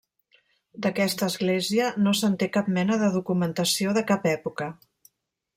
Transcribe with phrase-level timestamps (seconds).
[0.85, 4.73] D'aquesta església, no se'n té cap mena de documentació, de cap època.